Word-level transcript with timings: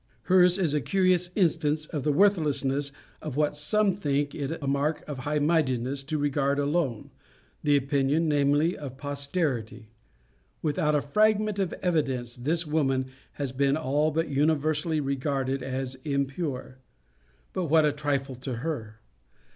Hers 0.23 0.57
is 0.57 0.73
a 0.73 0.81
curious 0.81 1.29
instance 1.35 1.85
of 1.85 2.01
the 2.01 2.11
worthlessness 2.11 2.91
of 3.21 3.35
what 3.35 3.55
some 3.55 3.93
think 3.93 4.33
it 4.33 4.51
a 4.59 4.65
mark 4.65 5.03
of 5.07 5.19
high 5.19 5.37
mindedness 5.37 6.01
to 6.05 6.17
regard 6.17 6.57
alone 6.57 7.11
the 7.61 7.77
opinion, 7.77 8.27
namely, 8.27 8.75
of 8.75 8.97
posterity. 8.97 9.89
Without 10.63 10.95
a 10.95 11.03
fragment 11.03 11.59
of 11.59 11.73
evidence, 11.83 12.35
this 12.35 12.65
woman 12.65 13.11
has 13.33 13.51
been 13.51 13.77
all 13.77 14.09
but 14.09 14.27
universally 14.27 14.99
regarded 14.99 15.61
as 15.61 15.93
impure. 16.03 16.79
But 17.53 17.65
what 17.65 17.85
a 17.85 17.91
trifle 17.91 18.33
to 18.33 18.55
her! 18.55 19.01